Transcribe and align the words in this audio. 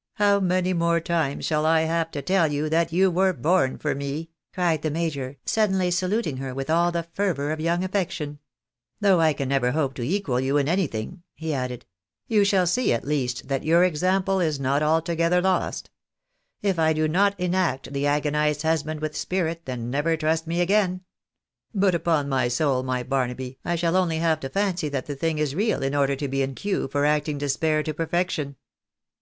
"How 0.14 0.40
many 0.40 0.72
more 0.72 1.00
times 1.00 1.44
shall 1.44 1.66
I 1.66 1.82
have 1.82 2.10
to 2.12 2.22
tell 2.22 2.50
you 2.50 2.70
that 2.70 2.94
you 2.94 3.10
were 3.10 3.34
born 3.34 3.76
for 3.76 3.94
me?" 3.94 4.30
cried 4.54 4.80
the 4.80 4.90
major, 4.90 5.36
suddenly 5.44 5.90
saluting 5.90 6.38
her 6.38 6.54
with 6.54 6.70
all 6.70 6.90
the 6.90 7.02
fervour 7.02 7.50
of 7.52 7.60
young 7.60 7.84
affection;" 7.84 8.38
though 9.02 9.20
I 9.20 9.34
can 9.34 9.50
never 9.50 9.72
hope 9.72 9.92
to 9.96 10.02
equal 10.02 10.40
you 10.40 10.56
in 10.56 10.66
anything,'' 10.66 11.22
he 11.34 11.52
added," 11.52 11.84
you 12.26 12.42
shall 12.42 12.66
see 12.66 12.90
at 12.94 13.04
least 13.04 13.48
that 13.48 13.64
your 13.66 13.84
example 13.84 14.40
is 14.40 14.58
not 14.58 14.82
altogether 14.82 15.42
lost. 15.42 15.90
If 16.62 16.78
I 16.78 16.94
do 16.94 17.06
not 17.06 17.38
enact 17.38 17.92
the 17.92 18.06
agonised 18.06 18.62
husband 18.62 19.00
with 19.00 19.14
spirit, 19.14 19.66
then 19.66 19.90
never 19.90 20.16
trust 20.16 20.46
me 20.46 20.62
again. 20.62 21.02
But 21.74 21.94
upon 21.94 22.30
my 22.30 22.48
soul, 22.48 22.82
my 22.82 23.02
Barnaby, 23.02 23.58
I 23.62 23.76
shall 23.76 23.94
only 23.94 24.20
have 24.20 24.40
to 24.40 24.48
fancy 24.48 24.88
that 24.88 25.04
the 25.04 25.16
thing 25.16 25.36
is 25.36 25.54
real 25.54 25.82
in 25.82 25.94
order 25.94 26.16
to 26.16 26.28
be 26.28 26.40
in 26.40 26.54
cue 26.54 26.88
for 26.88 27.04
acting 27.04 27.36
despair 27.36 27.82
to 27.82 27.92
perfection." 27.92 28.56